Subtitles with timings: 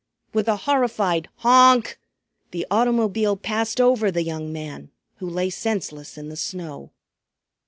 [0.33, 1.99] With a horrified honk
[2.49, 6.89] the automobile passed over the young man, who lay senseless in the snow.